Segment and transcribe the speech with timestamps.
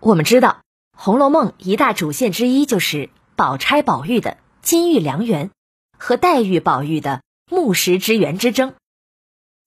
[0.00, 0.62] 我们知道，
[0.96, 5.50] 《红楼梦》一大主线之一就是宝钗、宝玉的金玉良缘
[5.98, 7.20] 和黛玉、宝玉的
[7.50, 8.74] 木石之缘之争。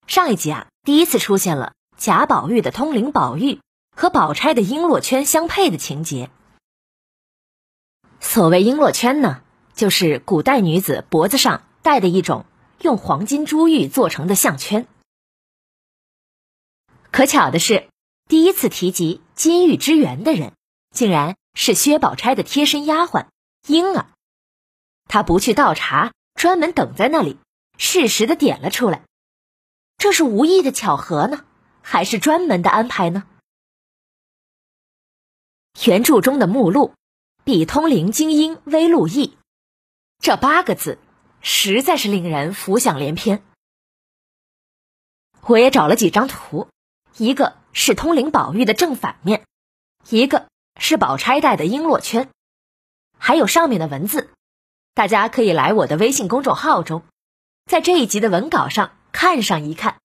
[0.07, 3.59] 上一集啊，第一次出现了贾宝玉的通灵宝玉
[3.93, 6.29] 和宝钗的璎珞圈相配的情节。
[8.21, 9.41] 所谓璎珞圈呢，
[9.73, 12.45] 就是古代女子脖子上戴的一种
[12.79, 14.87] 用黄金珠玉做成的项圈。
[17.11, 17.89] 可巧的是。
[18.29, 20.53] 第一次提及金玉之缘的人，
[20.91, 23.25] 竟然是薛宝钗的贴身丫鬟
[23.65, 24.05] 莺儿。
[25.05, 27.39] 她不去倒茶，专门等在那里，
[27.75, 29.03] 适时的点了出来。
[29.97, 31.43] 这是无意的巧合呢，
[31.81, 33.23] 还是专门的安排呢？
[35.87, 36.93] 原著中的目录
[37.43, 39.39] “比通灵精英微录意”
[40.21, 40.99] 这八个字，
[41.41, 43.43] 实在是令人浮想联翩。
[45.41, 46.67] 我也找了几张图，
[47.17, 47.59] 一个。
[47.73, 49.45] 是通灵宝玉的正反面，
[50.09, 50.47] 一个
[50.79, 52.29] 是宝钗戴的璎珞圈，
[53.17, 54.29] 还有上面的文字，
[54.93, 57.03] 大家可以来我的微信公众号中，
[57.65, 59.99] 在这一集的文稿上看上一看，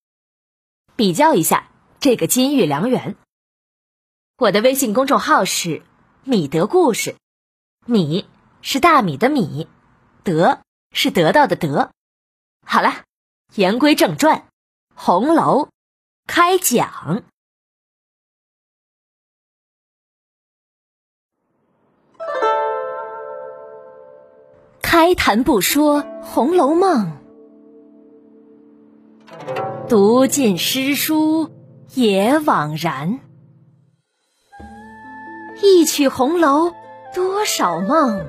[0.94, 1.68] 比较一下
[1.98, 3.16] 这个金玉良缘。
[4.38, 5.82] 我的微信公众号是
[6.22, 7.16] 米德故事，
[7.86, 8.28] 米
[8.62, 9.66] 是大米的米，
[10.22, 10.60] 德
[10.92, 11.90] 是得到的德。
[12.64, 13.04] 好了，
[13.54, 14.46] 言归正传，
[14.94, 15.70] 红楼
[16.26, 17.24] 开讲。
[24.88, 27.10] 开谈不说《红楼梦》，
[29.88, 31.50] 读尽诗书
[31.92, 33.18] 也枉然。
[35.60, 36.70] 一曲红楼
[37.12, 38.24] 多少梦，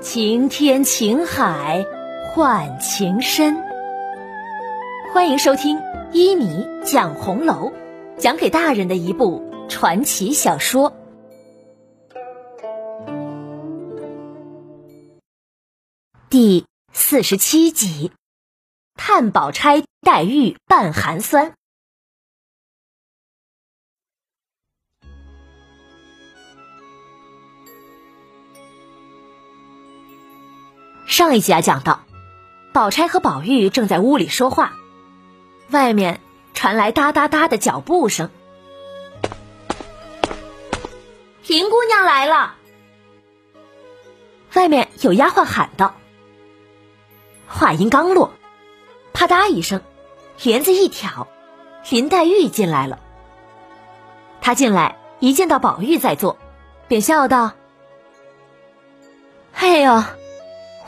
[0.00, 1.86] 情天情海
[2.34, 3.56] 换情深。
[5.14, 5.78] 欢迎收听
[6.10, 7.72] 一米讲红楼，
[8.18, 10.92] 讲给大人的一部传奇小说。
[16.38, 18.12] 第四十七集，
[18.94, 21.54] 探宝钗、黛玉半寒酸。
[31.06, 32.04] 上一集啊，讲到，
[32.74, 34.74] 宝钗和宝玉正在屋里说话，
[35.70, 36.20] 外面
[36.52, 38.30] 传来哒哒哒的脚步声。
[41.46, 42.56] 林姑娘来了，
[44.52, 45.94] 外面有丫鬟喊道。
[47.58, 48.34] 话音刚落，
[49.14, 49.80] 啪嗒一声，
[50.42, 51.26] 帘子一挑，
[51.88, 52.98] 林黛玉进来了。
[54.42, 56.36] 她进来一见到宝玉在坐，
[56.86, 57.52] 便笑道
[59.56, 60.04] ：“哎呦，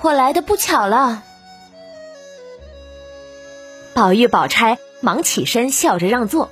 [0.02, 1.22] 我来的不巧了。”
[3.96, 6.50] 宝玉、宝钗忙起身笑着让座。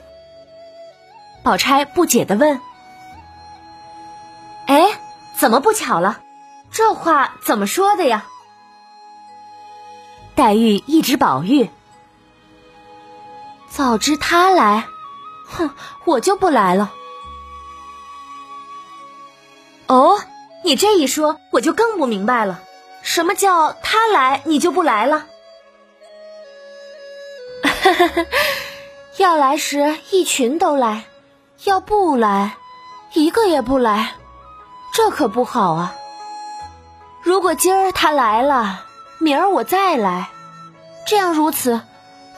[1.43, 2.59] 宝钗不解的问
[4.66, 4.99] ：“哎，
[5.37, 6.21] 怎么不巧了？
[6.71, 8.25] 这话怎么说的呀？”
[10.36, 11.70] 黛玉一指宝玉，
[13.70, 14.86] 早知他来，
[15.47, 15.70] 哼，
[16.04, 16.92] 我就不来了。
[19.86, 20.20] 哦，
[20.62, 22.60] 你这一说，我就更不明白了，
[23.00, 25.25] 什么叫他来你就不来了？
[29.16, 31.04] 要来时一群都来，
[31.64, 32.58] 要不来，
[33.14, 34.16] 一个也不来，
[34.92, 35.94] 这可不好啊。
[37.22, 38.82] 如果今儿他来了。
[39.19, 40.28] 明儿我再来，
[41.06, 41.81] 这样如此，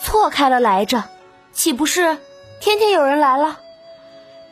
[0.00, 1.04] 错开了来着，
[1.52, 2.18] 岂不是
[2.60, 3.58] 天天有人来了？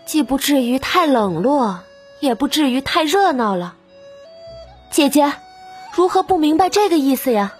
[0.06, 1.80] 既不至于太冷落，
[2.20, 3.74] 也不至于太热闹了。
[4.90, 5.32] 姐姐，
[5.92, 7.54] 如何不明白这个意思呀？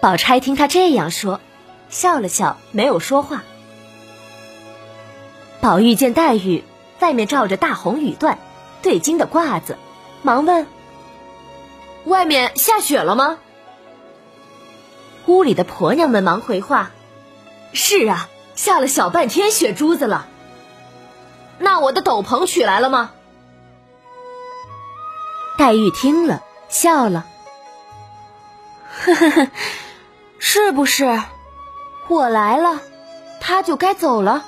[0.00, 1.40] 宝钗听他这样说，
[1.90, 3.42] 笑了笑，没有说话。
[5.60, 6.64] 宝玉见黛玉
[7.00, 8.36] 外面罩着大红羽缎
[8.80, 9.76] 对襟的褂子。
[10.22, 10.66] 忙问
[12.04, 13.38] ：“外面下雪了吗？”
[15.26, 16.90] 屋里的婆娘们忙回话
[17.72, 20.26] ：“是啊，下了小半天雪珠子了。”
[21.58, 23.12] 那我的斗篷取来了吗？
[25.58, 27.26] 黛玉听了，笑了
[29.04, 29.48] ：“呵呵呵，
[30.38, 31.20] 是不是？
[32.08, 32.80] 我来了，
[33.40, 34.44] 他就该走了。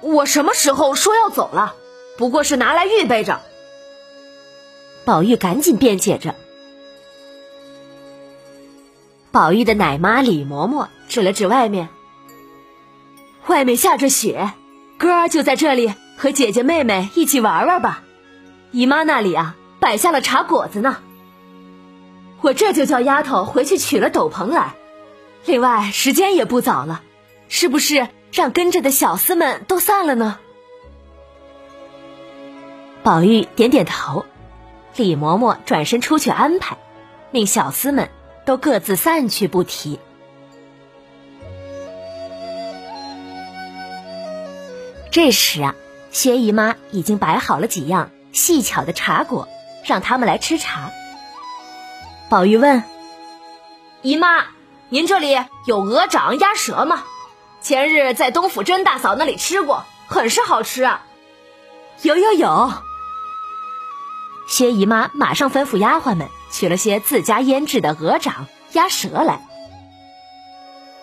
[0.00, 1.74] 我什么时候说要走了？
[2.16, 3.40] 不过是拿来预备着。”
[5.08, 6.34] 宝玉赶紧辩解着。
[9.30, 11.88] 宝玉的奶妈李嬷嬷指了指外面，
[13.46, 14.52] 外面下着雪，
[14.98, 18.02] 哥儿就在这里和姐姐妹妹一起玩玩吧。
[18.70, 20.98] 姨妈那里啊，摆下了茶果子呢。
[22.42, 24.74] 我这就叫丫头回去取了斗篷来。
[25.46, 27.00] 另外时间也不早了，
[27.48, 30.38] 是不是让跟着的小厮们都散了呢？
[33.02, 34.26] 宝玉点点头，
[35.04, 36.76] 李嬷嬷转身出去安排，
[37.30, 38.10] 令小厮们
[38.44, 40.00] 都各自散去，不提。
[45.10, 45.74] 这时啊，
[46.10, 49.48] 薛姨妈已经摆好了几样细巧的茶果，
[49.84, 50.90] 让他们来吃茶。
[52.28, 52.82] 宝玉问
[54.02, 54.46] ：“姨妈，
[54.88, 57.04] 您这里有鹅掌、鸭舌吗？
[57.62, 61.06] 前日在东府甄大嫂那里吃过，很是好吃啊。
[62.02, 62.72] ”“有有有。”
[64.48, 69.46] 薛姨妈马上吩咐丫鬟们取了些自家腌制的鹅掌、鸭舌来。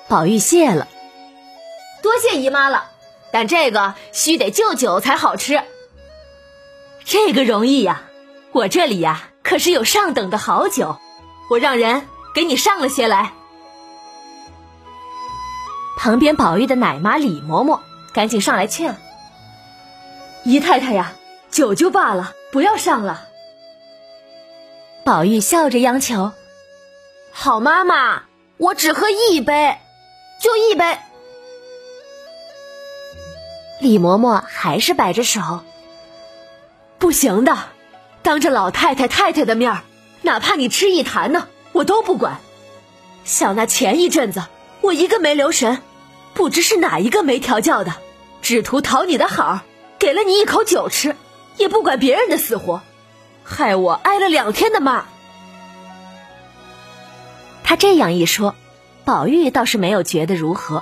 [0.10, 0.88] 宝玉谢了，
[2.02, 2.86] 多谢姨妈了。
[3.32, 5.62] 但这个须得就酒才好吃。
[7.04, 8.02] 这个容易呀，
[8.52, 10.98] 我这里呀可是有上等的好酒，
[11.50, 13.34] 我让人给你上了些来。
[15.98, 17.80] 旁边宝玉的奶妈李嬷嬷
[18.14, 18.96] 赶紧上来劝
[20.46, 21.14] ：“姨太太呀，
[21.52, 23.28] 酒就罢了，不要上了。”
[25.06, 26.32] 宝玉笑着央求
[27.32, 28.24] ：“好妈妈，
[28.58, 29.78] 我只喝一杯，
[30.42, 30.98] 就一杯。”
[33.80, 35.60] 李嬷嬷还是摆着手，
[36.98, 37.56] 不行的，
[38.24, 39.84] 当着老太太太太的面儿，
[40.24, 42.40] 哪怕你吃一坛呢，我都不管。
[43.24, 44.46] 想那前一阵子，
[44.82, 45.84] 我一个没留神，
[46.34, 47.94] 不知是哪一个没调教的，
[48.42, 49.60] 只图讨你的好，
[50.00, 51.16] 给了你一口酒吃，
[51.58, 52.82] 也不管别人的死活，
[53.46, 55.06] 害我挨了两天的骂。
[57.64, 58.56] 他这样一说，
[59.06, 60.82] 宝玉倒是没有觉得如何，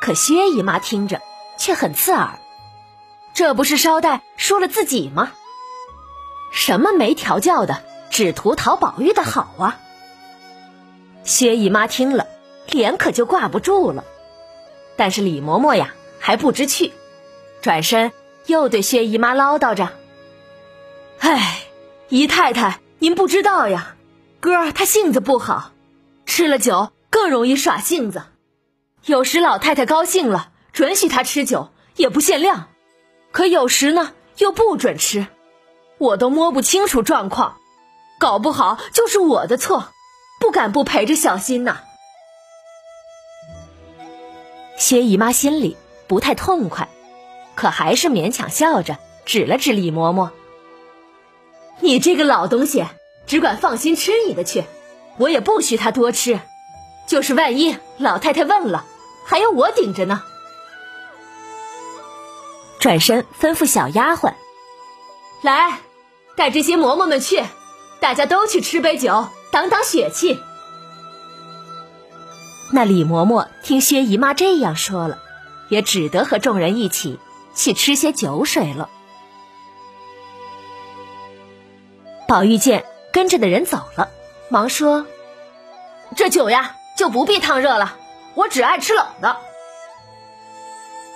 [0.00, 1.20] 可薛姨妈听着。
[1.58, 2.38] 却很刺耳，
[3.34, 5.32] 这不是捎带说了自己吗？
[6.50, 9.78] 什么没调教的，只图讨宝玉的好啊！
[11.22, 12.26] 薛姨妈听了，
[12.66, 14.04] 脸可就挂不住了。
[14.96, 16.94] 但是李嬷嬷呀，还不知趣，
[17.60, 18.10] 转身
[18.46, 19.90] 又对薛姨妈唠叨着
[21.20, 21.59] ：“哎，
[22.10, 23.94] 姨太太，您不知道呀，
[24.40, 25.72] 哥儿他性子不好，
[26.26, 28.24] 吃了酒更容易耍性子，
[29.06, 32.68] 有时老太太高兴了。”准许他吃酒，也不限量，
[33.32, 35.26] 可有时呢又不准吃，
[35.98, 37.56] 我都摸不清楚状况，
[38.20, 39.88] 搞不好就是我的错，
[40.40, 41.80] 不敢不陪着小心呐。
[44.78, 46.88] 薛姨妈心里不太痛快，
[47.56, 48.96] 可还是勉强笑着
[49.26, 50.30] 指了指李嬷嬷
[51.80, 52.84] ：“你这个老东西，
[53.26, 54.64] 只管放心吃你的去，
[55.18, 56.40] 我也不许他多吃，
[57.06, 58.84] 就是万一老太太问了，
[59.26, 60.22] 还要我顶着呢。”
[62.78, 64.34] 转身吩咐小丫鬟
[65.42, 65.80] ：“来，
[66.36, 67.42] 带这些嬷嬷们去，
[68.00, 70.38] 大家都去吃杯酒，挡挡血气。”
[72.72, 75.18] 那李嬷嬷听薛姨妈这样说了，
[75.68, 77.18] 也只得和众人一起
[77.54, 78.88] 去吃些酒水了。
[82.30, 84.08] 宝玉见跟着的人走了，
[84.50, 85.04] 忙说
[86.14, 87.96] ：“这酒呀，就不必烫热了，
[88.34, 89.36] 我只爱吃冷的。”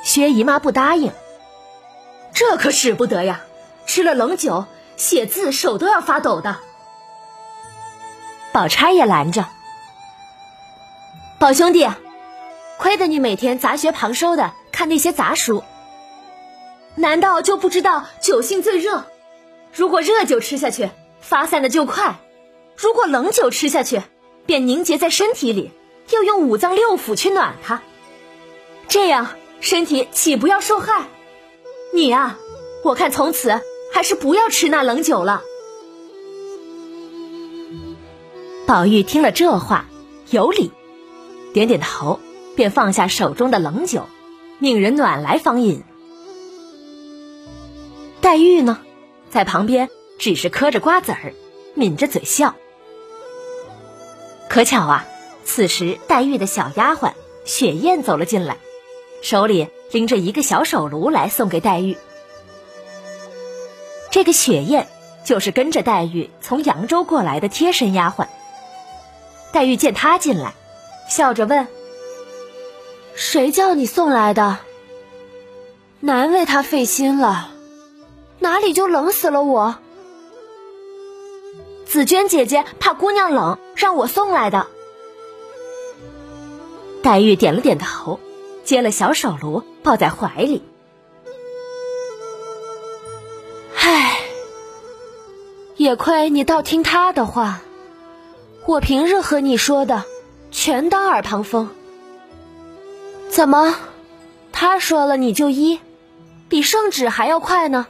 [0.03, 1.13] 薛姨妈不答应。
[2.33, 3.43] 这可使不得呀！
[3.87, 4.65] 吃了冷酒，
[4.97, 6.57] 写字手都要发抖的。
[8.53, 9.47] 宝钗也拦着
[11.39, 11.89] ：“宝兄弟，
[12.77, 15.63] 亏得你每天杂学旁收的看那些杂书，
[16.97, 19.05] 难道就不知道酒性最热？
[19.73, 20.91] 如果热酒吃下去，
[21.25, 22.17] 发散的就快；
[22.77, 24.03] 如果冷酒吃下去，
[24.45, 25.71] 便凝结在身体里，
[26.11, 27.81] 要用五脏六腑去暖它，
[28.89, 29.29] 这样
[29.61, 31.07] 身体岂不要受害？”
[31.95, 32.37] 你呀，
[32.85, 33.59] 我看从此
[33.93, 35.43] 还是不要吃那冷酒了。
[38.67, 39.87] 宝玉听了这话，
[40.31, 40.71] 有理，
[41.55, 42.21] 点点头，
[42.55, 44.07] 便放下手中的冷酒，
[44.59, 45.83] 命人暖来方饮。
[48.21, 48.81] 黛玉呢，
[49.31, 51.33] 在旁边只是嗑着瓜子儿，
[51.75, 52.55] 抿着嘴笑。
[54.49, 55.07] 可巧啊，
[55.45, 57.13] 此时黛玉的小丫鬟
[57.45, 58.57] 雪雁走了进来，
[59.23, 59.69] 手里。
[59.93, 61.97] 拎着一个小手炉来送给黛玉。
[64.11, 64.89] 这个雪雁
[65.25, 68.27] 就是跟着黛玉从扬州过来的贴身丫鬟。
[69.53, 70.53] 黛玉见她进来，
[71.09, 71.69] 笑着问
[73.15, 74.59] ：“谁叫你送来的？
[76.01, 77.53] 难为他费心了，
[78.41, 79.77] 哪里就冷死了我？”
[81.95, 84.67] 紫娟姐姐怕姑娘冷，让我送来的。
[87.05, 88.19] 黛玉点了点头。
[88.65, 90.61] 接了小手炉，抱在怀里。
[93.79, 94.19] 唉，
[95.77, 97.61] 也亏你倒听他的话。
[98.67, 100.03] 我平日和你说的，
[100.51, 101.71] 全当耳旁风。
[103.29, 103.77] 怎么，
[104.51, 105.79] 他说了你就依，
[106.49, 107.87] 比圣旨还要快呢。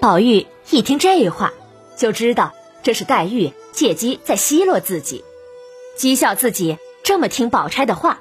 [0.00, 1.52] 宝玉一听这话，
[1.98, 5.22] 就知道这是黛玉借机在奚落自己，
[5.98, 8.20] 讥笑自己这么听宝钗的话。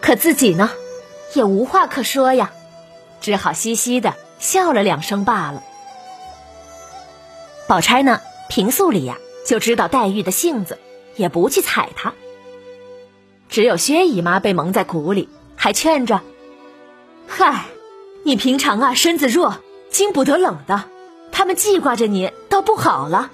[0.00, 0.70] 可自己呢，
[1.34, 2.52] 也无话可说呀，
[3.20, 5.64] 只好嘻嘻的笑了两声罢了。
[7.66, 10.78] 宝钗呢，平素里呀就知道黛玉的性子，
[11.16, 12.14] 也不去踩她。
[13.48, 16.20] 只有薛姨妈被蒙在鼓里，还劝着
[17.26, 17.64] ：“嗨，
[18.22, 19.56] 你平常啊身子弱，
[19.94, 20.86] 经不得冷的，
[21.30, 23.30] 他们记挂着你，倒不好了。”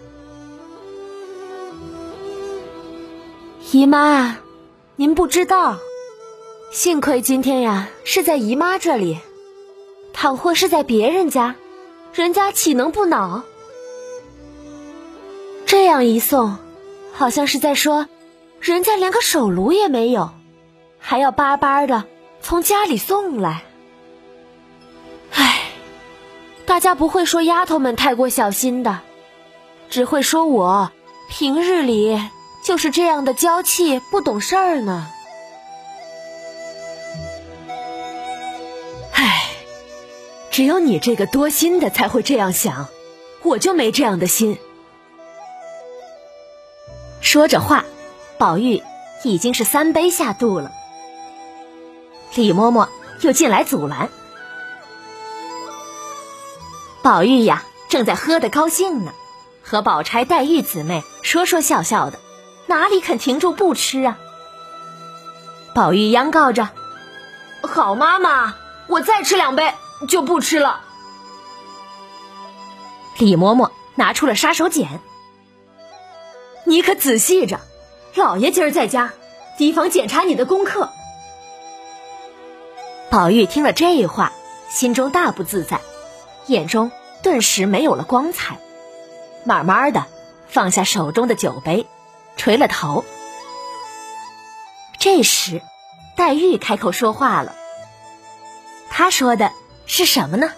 [3.72, 4.36] 姨妈，
[4.96, 5.78] 您不知道，
[6.70, 9.20] 幸亏今天呀是在姨妈这里，
[10.12, 11.54] 倘或是在别人家，
[12.12, 13.42] 人家岂能不恼？
[15.64, 16.58] 这样一送，
[17.14, 18.06] 好像是在说。
[18.60, 20.28] 人家连个手炉也没有，
[20.98, 22.04] 还要巴巴的
[22.42, 23.64] 从家里送来。
[26.70, 29.00] 大家不会说丫头们太过小心的，
[29.90, 30.92] 只会说我
[31.28, 32.30] 平日里
[32.64, 35.10] 就是这样的娇气不懂事儿呢。
[39.14, 39.48] 唉，
[40.52, 42.86] 只有你这个多心的才会这样想，
[43.42, 44.56] 我就没这样的心。
[47.20, 47.84] 说着话。
[48.38, 48.80] 宝玉
[49.24, 50.70] 已经是三杯下肚了，
[52.36, 52.88] 李嬷嬷
[53.22, 54.08] 又进来阻拦。
[57.02, 59.12] 宝玉呀，正在喝得高兴呢，
[59.62, 62.18] 和宝钗、黛玉姊妹说说笑笑的，
[62.66, 64.18] 哪里肯停住不吃啊？
[65.74, 66.68] 宝玉央告着
[67.62, 68.54] ：“好妈妈，
[68.86, 69.72] 我再吃两杯
[70.08, 70.80] 就不吃了。”
[73.18, 74.86] 李嬷嬷拿出了杀手锏
[76.64, 77.60] ：“你可仔细着。”
[78.16, 79.12] 老爷今儿在家，
[79.56, 80.90] 提防检查你的功课。
[83.08, 84.32] 宝玉听了这话，
[84.68, 85.80] 心中大不自在，
[86.50, 86.90] 眼中
[87.22, 88.58] 顿时没有了光彩，
[89.44, 90.06] 慢慢的
[90.48, 91.86] 放下手中的酒杯，
[92.36, 93.04] 垂了头。
[94.98, 95.62] 这时，
[96.16, 97.54] 黛玉开口说话了。
[98.90, 99.52] 她说的
[99.86, 100.50] 是什么呢？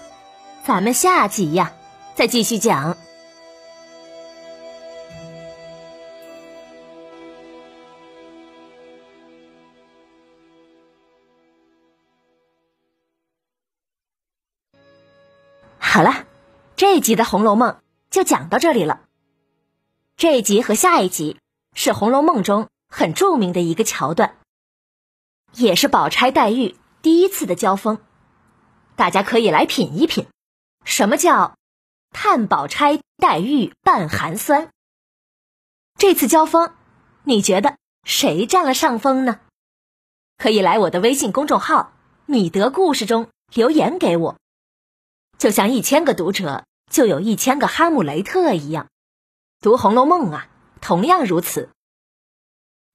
[0.64, 1.72] 咱们下集呀，
[2.14, 2.96] 再继续讲。
[15.94, 16.26] 好了，
[16.74, 17.72] 这集的《红楼梦》
[18.08, 19.02] 就讲到这里了。
[20.16, 21.36] 这一集和下一集
[21.74, 24.38] 是《红楼梦》中很著名的一个桥段，
[25.52, 27.98] 也是宝钗黛玉第一次的交锋。
[28.96, 30.28] 大家可以来品一品，
[30.82, 31.58] 什么叫
[32.10, 34.70] “探宝钗黛玉半寒酸”。
[36.00, 36.72] 这次交锋，
[37.24, 39.40] 你觉得谁占了上风呢？
[40.38, 41.92] 可以来我的微信公众号
[42.24, 44.38] “米德故事”中留言给我。
[45.42, 48.86] 就像一千个读者就有一千个哈姆雷特一样，
[49.60, 50.46] 读《红楼梦》啊，
[50.80, 51.68] 同样如此。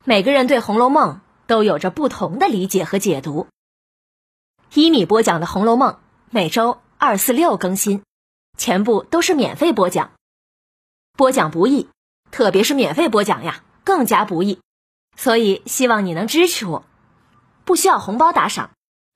[0.06, 3.48] 每个人对《红楼梦》都有着不同的理解和解读。
[4.74, 5.92] 一米播讲的《红楼梦》
[6.30, 8.02] 每周二、四、六更新，
[8.58, 10.14] 全部都是免费播讲。
[11.18, 11.90] 播讲不易，
[12.32, 14.62] 特别是免费播讲呀，更加不易。
[15.18, 16.86] 所以希望你能支持我，
[17.66, 18.70] 不需要红包打赏，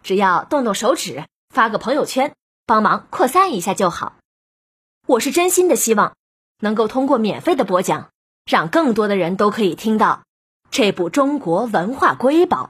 [0.03, 2.35] 只要动动手指发个朋友圈。
[2.71, 4.13] 帮忙扩散一下就好，
[5.05, 6.15] 我是真心的希望
[6.59, 8.11] 能够通过免费的播讲，
[8.45, 10.23] 让更多的人都可以听到
[10.69, 12.69] 这部中国文化瑰宝，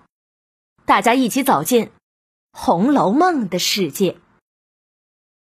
[0.86, 1.86] 大家一起走进
[2.52, 4.18] 《红楼梦》的世界。